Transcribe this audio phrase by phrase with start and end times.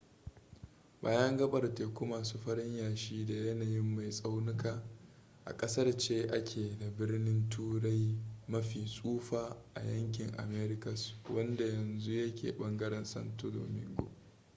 [1.01, 4.83] bayan gaɓar teku masu farin yashi da yanayin mai tsaunuka
[5.45, 8.17] a ƙasar ce ake da birnin turai
[8.47, 14.11] mafi tsufa a yankin americas wanda yanzu ya ke ɓangaren santo domingo